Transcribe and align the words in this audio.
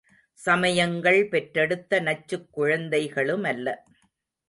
சமயங்கள் 0.33 1.27
பெற்றெடுத்த 1.27 1.99
நச்சுக் 1.99 2.49
குழந்தைகளுமல்ல. 2.57 3.75